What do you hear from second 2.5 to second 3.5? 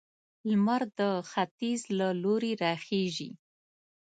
راخيژي